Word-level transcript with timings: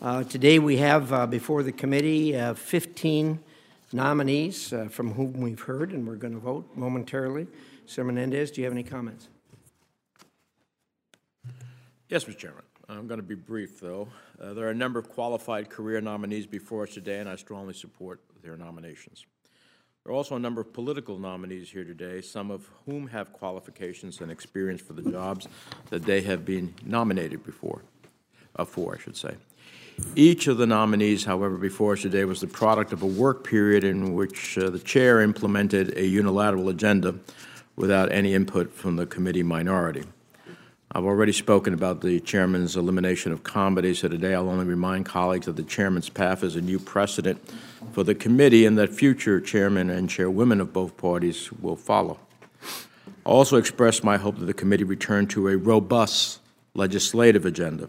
Uh, 0.00 0.24
Today, 0.24 0.58
we 0.58 0.78
have 0.78 1.12
uh, 1.12 1.26
before 1.26 1.62
the 1.62 1.72
committee 1.72 2.34
uh, 2.34 2.54
15 2.54 3.38
nominees 3.92 4.72
uh, 4.72 4.88
from 4.88 5.12
whom 5.12 5.42
we've 5.42 5.60
heard, 5.60 5.92
and 5.92 6.08
we're 6.08 6.14
going 6.16 6.32
to 6.32 6.40
vote 6.40 6.66
momentarily. 6.74 7.46
Senator 7.84 8.04
Menendez, 8.04 8.50
do 8.50 8.62
you 8.62 8.64
have 8.64 8.72
any 8.72 8.82
comments? 8.82 9.28
Yes, 12.08 12.24
Mr. 12.24 12.38
Chairman. 12.38 12.62
I'm 12.88 13.06
going 13.08 13.20
to 13.20 13.26
be 13.26 13.34
brief, 13.34 13.78
though. 13.78 14.08
Uh, 14.40 14.54
There 14.54 14.66
are 14.66 14.70
a 14.70 14.74
number 14.74 14.98
of 14.98 15.10
qualified 15.10 15.68
career 15.68 16.00
nominees 16.00 16.46
before 16.46 16.84
us 16.84 16.94
today, 16.94 17.18
and 17.18 17.28
I 17.28 17.36
strongly 17.36 17.74
support 17.74 18.20
their 18.42 18.56
nominations. 18.56 19.26
There 20.02 20.14
are 20.14 20.16
also 20.16 20.34
a 20.34 20.40
number 20.40 20.62
of 20.62 20.72
political 20.72 21.18
nominees 21.18 21.70
here 21.70 21.84
today, 21.84 22.22
some 22.22 22.50
of 22.50 22.70
whom 22.86 23.08
have 23.08 23.34
qualifications 23.34 24.22
and 24.22 24.30
experience 24.30 24.80
for 24.80 24.94
the 24.94 25.10
jobs 25.10 25.46
that 25.90 26.04
they 26.04 26.22
have 26.22 26.46
been 26.46 26.72
nominated 26.86 27.44
before, 27.44 27.82
uh, 28.56 28.64
for, 28.64 28.94
I 28.94 28.98
should 28.98 29.18
say. 29.18 29.34
Each 30.16 30.48
of 30.48 30.58
the 30.58 30.66
nominees, 30.66 31.24
however, 31.24 31.56
before 31.56 31.92
us 31.94 32.02
today 32.02 32.24
was 32.24 32.40
the 32.40 32.46
product 32.46 32.92
of 32.92 33.02
a 33.02 33.06
work 33.06 33.44
period 33.44 33.84
in 33.84 34.14
which 34.14 34.58
uh, 34.58 34.68
the 34.68 34.78
chair 34.78 35.20
implemented 35.20 35.96
a 35.96 36.06
unilateral 36.06 36.68
agenda 36.68 37.14
without 37.76 38.12
any 38.12 38.34
input 38.34 38.72
from 38.72 38.96
the 38.96 39.06
committee 39.06 39.42
minority. 39.42 40.04
I've 40.92 41.04
already 41.04 41.30
spoken 41.30 41.72
about 41.72 42.00
the 42.00 42.18
chairman's 42.18 42.76
elimination 42.76 43.30
of 43.30 43.44
comity, 43.44 43.94
so 43.94 44.08
today 44.08 44.34
I'll 44.34 44.50
only 44.50 44.64
remind 44.64 45.06
colleagues 45.06 45.46
that 45.46 45.54
the 45.54 45.62
chairman's 45.62 46.08
path 46.08 46.42
is 46.42 46.56
a 46.56 46.60
new 46.60 46.80
precedent 46.80 47.40
for 47.92 48.02
the 48.02 48.14
committee 48.14 48.66
and 48.66 48.76
that 48.76 48.92
future 48.92 49.40
chairmen 49.40 49.88
and 49.88 50.10
chairwomen 50.10 50.60
of 50.60 50.72
both 50.72 50.96
parties 50.96 51.52
will 51.52 51.76
follow. 51.76 52.18
I 53.24 53.30
also 53.30 53.56
expressed 53.56 54.02
my 54.02 54.16
hope 54.16 54.38
that 54.40 54.46
the 54.46 54.54
committee 54.54 54.82
return 54.82 55.28
to 55.28 55.46
a 55.48 55.56
robust 55.56 56.40
legislative 56.74 57.46
agenda. 57.46 57.88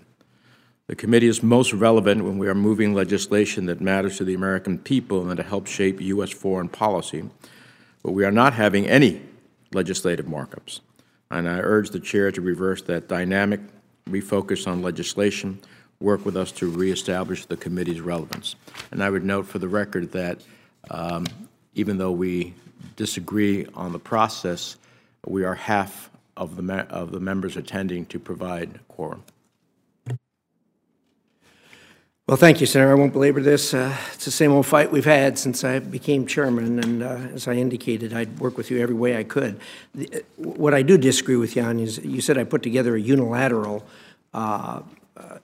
The 0.91 0.97
committee 0.97 1.27
is 1.27 1.41
most 1.41 1.71
relevant 1.71 2.25
when 2.25 2.37
we 2.37 2.49
are 2.49 2.53
moving 2.53 2.93
legislation 2.93 3.67
that 3.67 3.79
matters 3.79 4.17
to 4.17 4.25
the 4.25 4.33
American 4.33 4.77
people 4.77 5.21
and 5.21 5.31
that 5.31 5.45
helps 5.45 5.71
shape 5.71 6.01
U.S. 6.01 6.31
foreign 6.31 6.67
policy, 6.67 7.23
but 8.03 8.11
we 8.11 8.25
are 8.25 8.31
not 8.31 8.51
having 8.51 8.87
any 8.87 9.21
legislative 9.71 10.25
markups 10.25 10.81
and 11.29 11.47
I 11.47 11.59
urge 11.59 11.91
the 11.91 11.99
chair 12.01 12.29
to 12.33 12.41
reverse 12.41 12.81
that 12.81 13.07
dynamic, 13.07 13.61
refocus 14.09 14.67
on 14.67 14.81
legislation, 14.81 15.61
work 16.01 16.25
with 16.25 16.35
us 16.35 16.51
to 16.51 16.69
reestablish 16.69 17.45
the 17.45 17.55
committee's 17.55 18.01
relevance. 18.01 18.57
And 18.91 19.01
I 19.01 19.09
would 19.09 19.23
note 19.23 19.47
for 19.47 19.59
the 19.59 19.69
record 19.69 20.11
that 20.11 20.41
um, 20.89 21.25
even 21.73 21.99
though 21.99 22.11
we 22.11 22.53
disagree 22.97 23.65
on 23.75 23.93
the 23.93 23.99
process, 23.99 24.75
we 25.25 25.45
are 25.45 25.55
half 25.55 26.09
of 26.35 26.57
the, 26.57 26.73
of 26.89 27.13
the 27.13 27.21
members 27.21 27.55
attending 27.55 28.07
to 28.07 28.19
provide 28.19 28.81
quorum. 28.89 29.23
Well, 32.31 32.37
thank 32.37 32.61
you, 32.61 32.65
Senator. 32.65 32.89
I 32.89 32.93
won't 32.93 33.11
belabor 33.11 33.41
this. 33.41 33.73
Uh, 33.73 33.93
it's 34.13 34.23
the 34.23 34.31
same 34.31 34.53
old 34.53 34.65
fight 34.65 34.89
we've 34.89 35.03
had 35.03 35.37
since 35.37 35.65
I 35.65 35.79
became 35.79 36.25
chairman, 36.25 36.79
and 36.79 37.03
uh, 37.03 37.07
as 37.33 37.45
I 37.45 37.55
indicated, 37.55 38.13
I'd 38.13 38.39
work 38.39 38.55
with 38.55 38.71
you 38.71 38.79
every 38.79 38.95
way 38.95 39.17
I 39.17 39.25
could. 39.25 39.59
The, 39.93 40.09
uh, 40.13 40.19
what 40.37 40.73
I 40.73 40.81
do 40.81 40.97
disagree 40.97 41.35
with 41.35 41.57
you 41.57 41.63
on 41.63 41.77
is 41.77 41.97
you 41.97 42.21
said 42.21 42.37
I 42.37 42.45
put 42.45 42.63
together 42.63 42.95
a 42.95 43.01
unilateral 43.01 43.85
uh, 44.33 44.81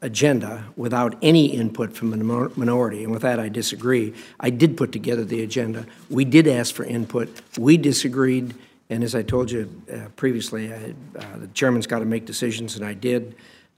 agenda 0.02 0.64
without 0.78 1.18
any 1.22 1.48
input 1.48 1.92
from 1.92 2.12
the 2.12 2.52
minority, 2.56 3.04
and 3.04 3.12
with 3.12 3.24
that 3.24 3.38
I 3.38 3.50
disagree. 3.50 4.14
I 4.40 4.50
did 4.50 4.78
put 4.78 4.94
together 4.94 5.26
the 5.26 5.44
agenda. 5.44 5.86
We 6.10 6.24
did 6.24 6.48
ask 6.48 6.74
for 6.74 6.86
input. 6.86 7.42
We 7.58 7.76
disagreed, 7.76 8.56
and 8.90 9.04
as 9.04 9.14
I 9.14 9.24
told 9.24 9.52
you 9.52 9.70
uh, 9.94 10.08
previously, 10.16 10.74
I, 10.74 10.94
uh, 11.20 11.38
the 11.40 11.48
chairman's 11.54 11.86
got 11.86 12.00
to 12.00 12.06
make 12.06 12.26
decisions, 12.26 12.78
and 12.78 12.86
I 12.86 12.94
did. 12.94 13.36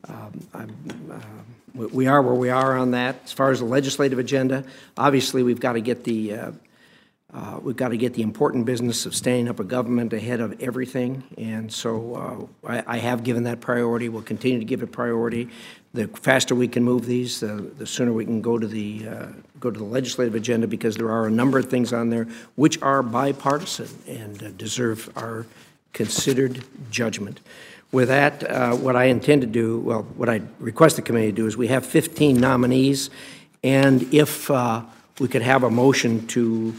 Um, 0.08 0.48
uh, 0.54 1.18
we 1.74 2.08
are 2.08 2.22
where 2.22 2.36
we 2.36 2.50
are 2.50 2.78
on 2.78 2.92
that. 2.92 3.22
As 3.26 3.32
far 3.32 3.52
as 3.52 3.60
the 3.60 3.66
legislative 3.66 4.20
agenda, 4.20 4.64
obviously 4.98 5.44
we've 5.44 5.60
got 5.60 5.74
to 5.74 5.82
get 5.82 6.04
the 6.04 6.34
uh, 6.34 6.52
uh, 7.32 7.60
we've 7.62 7.76
got 7.76 7.90
to 7.90 7.98
get 7.98 8.16
the 8.16 8.24
important 8.24 8.66
business 8.66 9.06
of 9.06 9.14
staying 9.14 9.48
up 9.48 9.60
a 9.60 9.64
government 9.64 10.14
ahead 10.14 10.40
of 10.40 10.60
everything, 10.62 11.24
and 11.38 11.72
so 11.72 12.50
uh, 12.66 12.68
I, 12.68 12.96
I, 12.96 12.98
have 12.98 13.24
given 13.24 13.44
that 13.44 13.62
priority. 13.62 14.10
We'll 14.10 14.24
continue 14.24 14.58
to 14.58 14.66
give 14.66 14.82
it 14.82 14.92
priority. 14.92 15.48
The 15.94 16.08
faster 16.08 16.56
we 16.56 16.68
can 16.68 16.84
move 16.84 17.06
these, 17.06 17.40
the, 17.40 17.72
the 17.78 17.86
sooner 17.86 18.14
we 18.14 18.26
can 18.26 18.42
go 18.42 18.58
to 18.58 18.66
the 18.66 19.08
uh, 19.08 19.28
go 19.60 19.70
to 19.70 19.78
the 19.78 19.86
legislative 19.86 20.34
agenda 20.34 20.66
because 20.66 20.96
there 20.96 21.12
are 21.12 21.28
a 21.28 21.32
number 21.32 21.60
of 21.60 21.70
things 21.70 21.94
on 21.94 22.10
there 22.10 22.28
which 22.56 22.82
are 22.82 23.04
bipartisan 23.04 23.90
and 24.08 24.42
uh, 24.42 24.50
deserve 24.58 25.12
our 25.16 25.46
considered 25.94 26.64
judgment. 26.90 27.42
With 27.92 28.10
that, 28.10 28.48
uh, 28.48 28.76
what 28.76 28.96
I 28.96 29.06
intend 29.06 29.42
to 29.42 29.48
do, 29.48 29.80
well, 29.80 30.04
what 30.16 30.30
I 30.30 30.42
request 30.60 30.96
the 30.96 31.02
committee 31.02 31.32
to 31.32 31.36
do 31.36 31.48
is 31.48 31.58
we 31.58 31.68
have 31.68 31.86
15 31.86 32.38
nominees, 32.38 33.10
and 33.64 34.14
if 34.14 34.52
uh, 34.52 34.84
we 35.20 35.28
could 35.28 35.42
have 35.42 35.64
a 35.64 35.72
motion 35.72 36.28
to 36.28 36.76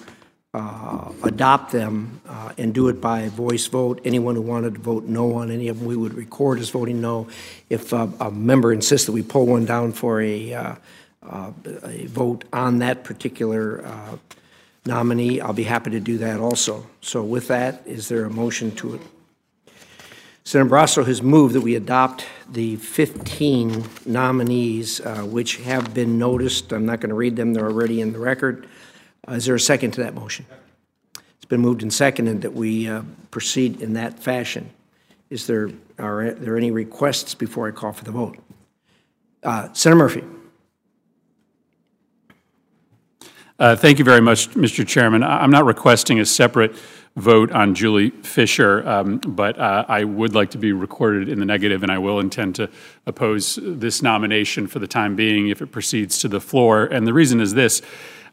uh, 0.55 1.11
adopt 1.25 1.73
them 1.73 2.21
uh, 2.29 2.53
and 2.59 2.73
do 2.73 2.89
it 2.89 3.01
by 3.01 3.29
voice 3.29 3.67
vote, 3.67 4.01
anyone 4.05 4.37
who 4.37 4.43
wanted 4.43 4.75
to 4.75 4.81
vote 4.81 5.05
no 5.05 5.35
on 5.35 5.51
any 5.51 5.67
of 5.67 5.81
them, 5.81 5.89
we 5.89 5.97
would 5.97 6.15
record 6.15 6.61
as 6.61 6.71
voting 6.71 7.01
no. 7.01 7.27
If 7.69 7.93
uh, 7.93 8.07
a 8.21 8.31
member 8.31 8.73
insists 8.73 9.07
that 9.07 9.13
we 9.13 9.23
pull 9.23 9.47
one 9.47 9.65
down 9.65 9.93
for 9.93 10.21
a, 10.21 10.55
uh, 10.55 10.75
a 11.25 12.07
vote 12.07 12.45
on 12.53 12.79
that 12.79 13.03
particular 13.03 13.85
nominee, 14.87 15.41
I'll 15.41 15.53
be 15.53 15.65
happy 15.65 15.91
to 15.91 16.01
do 16.01 16.19
that 16.19 16.39
also. 16.39 16.87
So 17.01 17.25
with 17.25 17.49
that, 17.49 17.83
is 17.85 18.09
there 18.09 18.25
a 18.25 18.31
motion 18.31 18.71
to 18.77 19.01
Senator 20.51 20.69
Barrasso 20.69 21.07
has 21.07 21.23
moved 21.23 21.55
that 21.55 21.61
we 21.61 21.77
adopt 21.77 22.27
the 22.51 22.75
15 22.75 23.85
nominees 24.05 24.99
uh, 24.99 25.19
which 25.19 25.59
have 25.59 25.95
been 25.95 26.19
noticed. 26.19 26.73
I'm 26.73 26.85
not 26.85 26.99
going 26.99 27.11
to 27.11 27.15
read 27.15 27.37
them, 27.37 27.53
they're 27.53 27.67
already 27.67 28.01
in 28.01 28.13
the 28.13 28.19
record. 28.19 28.67
Uh, 29.29 29.35
is 29.35 29.45
there 29.45 29.55
a 29.55 29.61
second 29.61 29.93
to 29.93 30.01
that 30.01 30.13
motion? 30.13 30.45
It's 31.37 31.45
been 31.47 31.61
moved 31.61 31.83
and 31.83 31.93
seconded 31.93 32.43
that 32.43 32.53
we 32.53 32.89
uh, 32.89 33.03
proceed 33.31 33.81
in 33.81 33.93
that 33.93 34.19
fashion. 34.19 34.71
Is 35.31 35.47
there, 35.47 35.71
are 36.01 36.33
there 36.33 36.57
any 36.57 36.73
requests 36.73 37.33
before 37.33 37.69
I 37.69 37.71
call 37.71 37.93
for 37.93 38.03
the 38.03 38.11
vote? 38.11 38.37
Uh, 39.45 39.73
Senator 39.73 39.99
Murphy. 39.99 40.25
Uh, 43.57 43.77
thank 43.77 44.01
you 44.01 44.05
very 44.05 44.21
much, 44.21 44.51
Mr. 44.55 44.85
Chairman. 44.85 45.23
I'm 45.23 45.53
not 45.53 45.65
requesting 45.65 46.19
a 46.19 46.27
separate 46.27 46.75
vote 47.17 47.51
on 47.51 47.75
Julie 47.75 48.11
Fisher, 48.11 48.87
um, 48.89 49.19
but 49.19 49.59
uh, 49.59 49.85
I 49.89 50.05
would 50.05 50.35
like 50.35 50.51
to 50.51 50.59
be 50.59 50.73
recorded 50.73 51.29
in 51.29 51.41
the 51.41 51.45
negative, 51.45 51.83
and 51.83 51.91
I 51.91 51.99
will 51.99 52.21
intend 52.21 52.55
to 52.57 52.71
oppose 53.07 53.59
this 53.63 54.01
nomination 54.03 54.67
for 54.67 54.79
the 54.79 54.87
time 54.87 55.17
being 55.17 55.49
if 55.49 55.61
it 55.61 55.67
proceeds 55.67 56.19
to 56.21 56.29
the 56.29 56.41
floor. 56.41 56.85
And 56.85 57.07
the 57.07 57.13
reason 57.13 57.41
is 57.41 57.55
this 57.55 57.83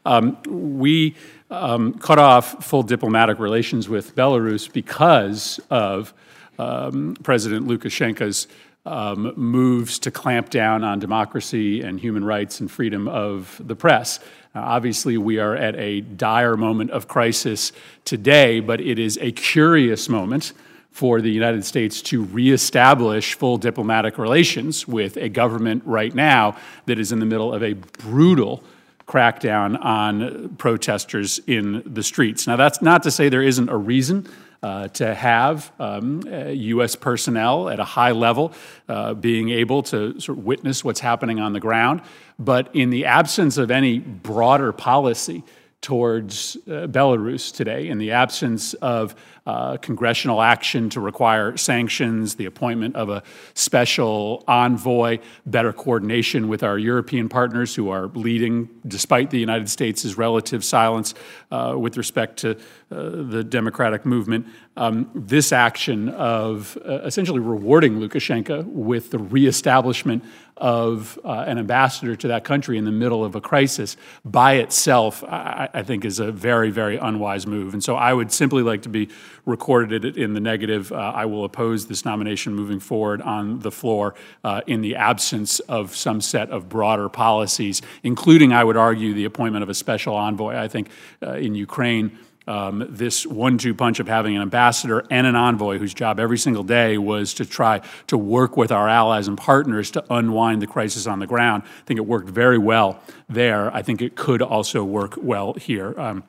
um, 0.04 0.38
we 0.46 1.16
um, 1.50 1.94
cut 1.94 2.18
off 2.18 2.64
full 2.64 2.82
diplomatic 2.82 3.38
relations 3.38 3.88
with 3.88 4.14
Belarus 4.14 4.72
because 4.72 5.60
of 5.70 6.14
um, 6.58 7.16
President 7.22 7.66
Lukashenko's 7.66 8.48
um, 8.88 9.32
moves 9.36 9.98
to 10.00 10.10
clamp 10.10 10.50
down 10.50 10.84
on 10.84 10.98
democracy 10.98 11.82
and 11.82 12.00
human 12.00 12.24
rights 12.24 12.60
and 12.60 12.70
freedom 12.70 13.08
of 13.08 13.60
the 13.64 13.76
press. 13.76 14.20
Obviously, 14.54 15.18
we 15.18 15.38
are 15.38 15.54
at 15.54 15.76
a 15.76 16.00
dire 16.00 16.56
moment 16.56 16.90
of 16.90 17.06
crisis 17.06 17.72
today, 18.04 18.60
but 18.60 18.80
it 18.80 18.98
is 18.98 19.18
a 19.20 19.30
curious 19.32 20.08
moment 20.08 20.52
for 20.90 21.20
the 21.20 21.30
United 21.30 21.64
States 21.64 22.02
to 22.02 22.24
reestablish 22.24 23.34
full 23.34 23.56
diplomatic 23.56 24.18
relations 24.18 24.88
with 24.88 25.16
a 25.16 25.28
government 25.28 25.82
right 25.86 26.14
now 26.14 26.56
that 26.86 26.98
is 26.98 27.12
in 27.12 27.20
the 27.20 27.26
middle 27.26 27.54
of 27.54 27.62
a 27.62 27.74
brutal 27.74 28.64
crackdown 29.06 29.82
on 29.84 30.56
protesters 30.56 31.40
in 31.46 31.82
the 31.86 32.02
streets. 32.02 32.46
Now, 32.46 32.56
that's 32.56 32.82
not 32.82 33.02
to 33.04 33.10
say 33.10 33.28
there 33.28 33.42
isn't 33.42 33.68
a 33.68 33.76
reason 33.76 34.28
uh, 34.62 34.88
to 34.88 35.14
have 35.14 35.72
um, 35.78 36.22
uh, 36.26 36.46
U.S. 36.48 36.96
personnel 36.96 37.68
at 37.68 37.78
a 37.78 37.84
high 37.84 38.12
level 38.12 38.52
uh, 38.88 39.14
being 39.14 39.50
able 39.50 39.82
to 39.84 40.18
sort 40.20 40.38
of 40.38 40.44
witness 40.44 40.82
what's 40.82 41.00
happening 41.00 41.38
on 41.38 41.52
the 41.52 41.60
ground. 41.60 42.02
But 42.38 42.74
in 42.74 42.90
the 42.90 43.04
absence 43.04 43.56
of 43.56 43.70
any 43.70 43.98
broader 43.98 44.72
policy 44.72 45.44
towards 45.80 46.56
uh, 46.66 46.86
Belarus 46.88 47.54
today, 47.54 47.88
in 47.88 47.98
the 47.98 48.10
absence 48.10 48.74
of 48.74 49.14
uh, 49.46 49.76
congressional 49.78 50.42
action 50.42 50.90
to 50.90 51.00
require 51.00 51.56
sanctions, 51.56 52.34
the 52.34 52.44
appointment 52.46 52.96
of 52.96 53.08
a 53.08 53.22
special 53.54 54.44
envoy, 54.48 55.18
better 55.46 55.72
coordination 55.72 56.48
with 56.48 56.62
our 56.62 56.78
European 56.78 57.28
partners 57.28 57.74
who 57.74 57.90
are 57.90 58.08
leading, 58.08 58.68
despite 58.86 59.30
the 59.30 59.38
United 59.38 59.70
States' 59.70 60.18
relative 60.18 60.64
silence 60.64 61.14
uh, 61.50 61.74
with 61.78 61.96
respect 61.96 62.38
to 62.38 62.50
uh, 62.50 62.56
the 62.90 63.44
democratic 63.44 64.04
movement. 64.04 64.46
Um, 64.78 65.10
this 65.12 65.52
action 65.52 66.08
of 66.10 66.78
uh, 66.88 67.00
essentially 67.00 67.40
rewarding 67.40 67.98
Lukashenko 67.98 68.64
with 68.64 69.10
the 69.10 69.18
reestablishment 69.18 70.24
of 70.56 71.18
uh, 71.24 71.44
an 71.46 71.58
ambassador 71.58 72.14
to 72.14 72.28
that 72.28 72.44
country 72.44 72.78
in 72.78 72.84
the 72.84 72.92
middle 72.92 73.24
of 73.24 73.34
a 73.34 73.40
crisis 73.40 73.96
by 74.24 74.54
itself, 74.54 75.24
I, 75.24 75.68
I 75.74 75.82
think, 75.82 76.04
is 76.04 76.20
a 76.20 76.30
very, 76.30 76.70
very 76.70 76.96
unwise 76.96 77.46
move. 77.46 77.74
And 77.74 77.82
so 77.82 77.96
I 77.96 78.12
would 78.12 78.32
simply 78.32 78.62
like 78.62 78.82
to 78.82 78.88
be 78.88 79.08
recorded 79.46 80.04
in 80.16 80.34
the 80.34 80.40
negative. 80.40 80.92
Uh, 80.92 81.12
I 81.14 81.26
will 81.26 81.44
oppose 81.44 81.86
this 81.86 82.04
nomination 82.04 82.54
moving 82.54 82.80
forward 82.80 83.20
on 83.22 83.58
the 83.60 83.72
floor 83.72 84.14
uh, 84.44 84.60
in 84.68 84.80
the 84.80 84.94
absence 84.94 85.58
of 85.60 85.94
some 85.96 86.20
set 86.20 86.50
of 86.50 86.68
broader 86.68 87.08
policies, 87.08 87.82
including, 88.04 88.52
I 88.52 88.62
would 88.62 88.76
argue, 88.76 89.12
the 89.12 89.24
appointment 89.24 89.64
of 89.64 89.68
a 89.68 89.74
special 89.74 90.14
envoy. 90.14 90.56
I 90.56 90.68
think 90.68 90.90
uh, 91.20 91.32
in 91.32 91.56
Ukraine, 91.56 92.16
um, 92.48 92.86
this 92.88 93.26
one 93.26 93.58
two 93.58 93.74
punch 93.74 94.00
of 94.00 94.08
having 94.08 94.34
an 94.36 94.42
ambassador 94.42 95.04
and 95.10 95.26
an 95.26 95.36
envoy 95.36 95.78
whose 95.78 95.94
job 95.94 96.18
every 96.18 96.38
single 96.38 96.64
day 96.64 96.98
was 96.98 97.34
to 97.34 97.44
try 97.44 97.80
to 98.06 98.16
work 98.16 98.56
with 98.56 98.72
our 98.72 98.88
allies 98.88 99.28
and 99.28 99.36
partners 99.36 99.90
to 99.92 100.04
unwind 100.10 100.62
the 100.62 100.66
crisis 100.66 101.06
on 101.06 101.18
the 101.18 101.26
ground. 101.26 101.62
I 101.64 101.84
think 101.86 101.98
it 101.98 102.06
worked 102.06 102.30
very 102.30 102.58
well 102.58 103.00
there. 103.28 103.72
I 103.74 103.82
think 103.82 104.02
it 104.02 104.16
could 104.16 104.42
also 104.42 104.82
work 104.82 105.14
well 105.16 105.52
here. 105.54 105.94
Um, 106.00 106.24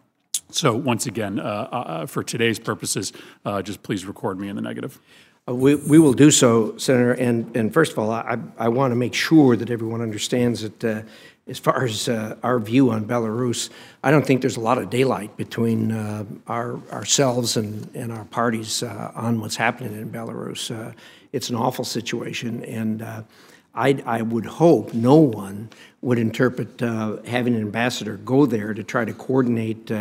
so, 0.51 0.75
once 0.75 1.05
again, 1.05 1.39
uh, 1.39 1.43
uh, 1.43 2.05
for 2.05 2.23
today's 2.23 2.59
purposes, 2.59 3.13
uh, 3.45 3.61
just 3.61 3.83
please 3.83 4.05
record 4.05 4.39
me 4.39 4.49
in 4.49 4.55
the 4.55 4.61
negative. 4.61 4.99
Uh, 5.47 5.53
We, 5.53 5.75
we 5.75 5.99
will 5.99 6.13
do 6.13 6.31
so, 6.31 6.77
Senator, 6.77 7.13
and, 7.13 7.55
and 7.55 7.73
first 7.73 7.91
of 7.91 7.99
all, 7.99 8.11
I, 8.11 8.37
I 8.57 8.69
want 8.69 8.91
to 8.91 8.95
make 8.95 9.13
sure 9.13 9.55
that 9.55 9.69
everyone 9.69 10.01
understands 10.01 10.61
that 10.61 10.83
uh, 10.83 11.01
as 11.49 11.59
far 11.59 11.83
as 11.83 12.07
uh, 12.07 12.35
our 12.43 12.59
view 12.59 12.91
on 12.91 13.05
Belarus, 13.05 13.69
I 14.03 14.11
don't 14.11 14.25
think 14.25 14.41
there's 14.41 14.57
a 14.57 14.61
lot 14.61 14.77
of 14.77 14.89
daylight 14.89 15.35
between 15.35 15.91
uh, 15.91 16.23
our, 16.47 16.79
ourselves 16.91 17.57
and, 17.57 17.89
and 17.95 18.11
our 18.11 18.25
parties 18.25 18.83
uh, 18.83 19.11
on 19.15 19.41
what's 19.41 19.55
happening 19.55 19.93
in 19.93 20.09
Belarus. 20.11 20.69
Uh, 20.69 20.93
It's 21.31 21.49
an 21.49 21.55
awful 21.55 21.85
situation, 21.85 22.63
and 22.65 23.01
uh, 23.01 23.21
I, 23.75 24.01
I 24.05 24.21
would 24.21 24.45
hope 24.45 24.93
no 24.93 25.15
one 25.15 25.69
would 26.01 26.17
interpret 26.17 26.81
uh, 26.81 27.17
having 27.23 27.55
an 27.55 27.61
ambassador 27.61 28.17
go 28.17 28.45
there 28.45 28.73
to 28.73 28.83
try 28.83 29.05
to 29.05 29.13
coordinate 29.13 29.91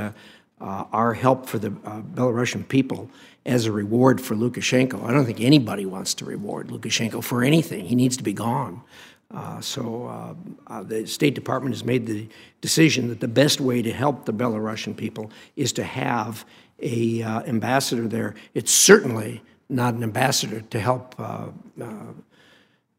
our 0.61 1.15
help 1.15 1.47
for 1.47 1.59
the 1.59 1.71
Belarusian 1.71 2.67
people 2.67 3.09
as 3.47 3.67
a 3.67 3.73
reward 3.73 4.21
for 4.21 4.35
Lukashenko. 4.37 5.05
I 5.05 5.13
don't 5.13 5.25
think 5.25 5.41
anybody 5.41 5.87
wants 5.87 6.15
to 6.15 6.25
reward 6.25 6.69
Lukashenko 6.69 7.23
for 7.23 7.43
anything. 7.45 7.87
He 7.87 7.95
needs 7.95 8.17
to 8.17 8.25
be 8.25 8.33
gone. 8.33 8.83
Uh, 9.35 9.61
so 9.61 10.07
uh, 10.07 10.35
uh, 10.73 10.83
the 10.83 11.07
State 11.07 11.35
Department 11.35 11.75
has 11.75 11.85
made 11.85 12.07
the 12.07 12.27
decision 12.61 13.09
that 13.09 13.21
the 13.21 13.29
best 13.29 13.61
way 13.61 13.83
to 13.83 13.93
help 13.93 14.25
the 14.25 14.33
Belarusian 14.33 14.97
people 14.97 15.31
is 15.55 15.73
to 15.75 15.85
have 15.85 16.47
a 16.81 17.23
uh, 17.23 17.41
ambassador 17.43 18.09
there. 18.09 18.35
It's 18.55 18.73
certainly 18.73 19.43
not 19.69 19.95
an 19.95 20.03
ambassador 20.03 20.63
to 20.63 20.81
help 20.81 21.15
uh, 21.19 21.49
uh, 21.81 21.85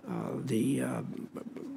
uh, 0.08 0.14
the 0.46 0.82
uh, 0.82 1.02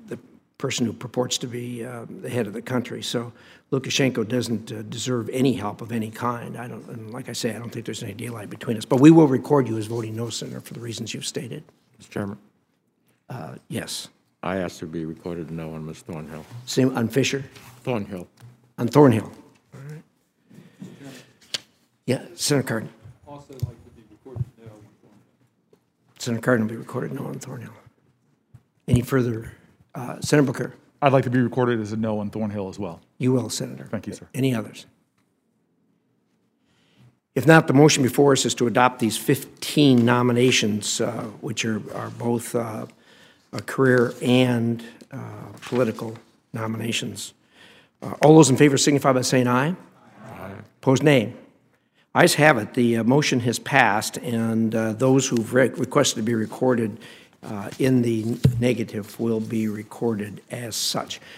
the 0.07 0.19
person 0.59 0.87
who 0.87 0.93
purports 0.93 1.39
to 1.39 1.47
be 1.47 1.85
uh, 1.85 2.07
the 2.21 2.29
head 2.29 2.47
of 2.47 2.53
the 2.53 2.63
country. 2.63 3.03
So 3.03 3.33
Lukashenko 3.73 4.29
doesn't 4.29 4.71
uh, 4.71 4.83
deserve 4.83 5.29
any 5.31 5.55
help 5.55 5.81
of 5.81 5.93
any 5.93 6.11
kind. 6.11 6.57
I 6.57 6.69
don't, 6.69 6.87
and 6.89 7.11
like 7.13 7.29
I 7.29 7.33
say, 7.33 7.55
I 7.55 7.59
don't 7.59 7.71
think 7.71 7.85
there's 7.85 8.03
any 8.03 8.15
daylight 8.15 8.51
between 8.51 8.77
us. 8.77 8.85
But 8.85 9.01
we 9.01 9.11
will 9.11 9.27
record 9.27 9.67
you 9.67 9.77
as 9.79 9.87
voting 9.87 10.15
no, 10.15 10.29
Senator, 10.29 10.61
for 10.61 10.75
the 10.75 10.81
reasons 10.81 11.15
you've 11.15 11.27
stated. 11.27 11.65
Mr. 12.01 12.11
Chairman, 12.11 12.39
Yes. 13.69 14.09
I 14.43 14.57
ask 14.57 14.79
to 14.81 14.87
be 14.87 15.05
recorded 15.05 15.51
no 15.51 15.73
on 15.75 15.87
Ms. 15.87 16.01
Thornhill. 16.01 16.45
Same 16.67 16.97
on 16.97 17.09
Fisher, 17.09 17.45
Thornhill. 17.85 18.27
on 18.77 18.89
Thornhill. 18.89 19.31
All 19.75 19.81
right. 19.89 20.03
Yeah, 22.07 22.25
Senator 22.35 22.67
Cardin. 22.67 22.89
Also, 23.27 23.53
like 23.55 23.63
to 23.63 23.91
be 23.95 24.03
recorded 24.11 24.45
no 24.59 24.73
Senator 26.19 26.43
Cardin 26.43 26.61
will 26.63 26.69
be 26.69 26.77
recorded 26.77 27.13
no 27.13 27.27
on 27.27 27.39
Thornhill. 27.39 27.73
Any 28.89 29.03
further? 29.03 29.53
Uh, 29.95 30.21
Senator 30.21 30.47
Booker, 30.47 30.75
I'd 31.01 31.13
like 31.13 31.25
to 31.25 31.31
be 31.31 31.41
recorded 31.41 31.81
as 31.81 31.93
a 31.93 31.97
no 31.97 32.19
on 32.19 32.31
Thornhill 32.31 32.69
as 32.69 32.79
well. 32.79 33.01
you 33.19 33.33
will, 33.33 33.49
Senator. 33.49 33.87
Thank 33.91 34.07
you, 34.09 34.13
sir. 34.13 34.27
Any 34.35 34.55
others? 34.55 34.87
If 37.35 37.47
not, 37.47 37.67
the 37.67 37.73
motion 37.73 38.03
before 38.03 38.33
us 38.33 38.45
is 38.45 38.55
to 38.57 38.67
adopt 38.67 38.99
these 38.99 39.17
15 39.17 40.05
nominations, 40.05 41.01
uh, 41.01 41.23
which 41.41 41.65
are, 41.65 41.81
are 41.95 42.11
both 42.11 42.55
uh, 42.55 42.59
a 42.59 42.89
career 43.61 44.15
and 44.23 44.83
uh, 45.13 45.19
political 45.61 46.17
nominations. 46.53 47.35
Uh, 48.03 48.15
All 48.23 48.35
those 48.35 48.51
in 48.51 48.57
favor 48.57 48.79
signify 48.79 49.13
by 49.13 49.21
saying 49.23 49.47
aye. 49.47 49.75
Aye. 50.25 50.53
Opposed, 50.81 51.03
nay. 51.03 51.35
Ayes 52.15 52.35
have 52.35 52.59
it. 52.59 52.75
The 52.75 52.99
uh, 52.99 53.05
motion 53.05 53.41
has 53.41 53.59
passed, 53.59 54.19
and 54.19 54.75
uh, 54.75 54.93
those 54.93 55.29
who've 55.29 55.55
re- 55.55 55.69
requested 55.69 56.17
to 56.17 56.23
be 56.23 56.35
recorded 56.35 56.99
uh, 57.43 57.71
in 57.79 58.03
the 58.03 58.39
negative 58.61 59.19
will 59.19 59.41
be 59.41 59.67
recorded 59.69 60.43
as 60.51 60.77
such. 60.77 61.21